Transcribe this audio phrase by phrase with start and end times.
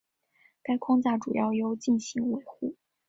[0.63, 2.75] 该框架主要由进行维护。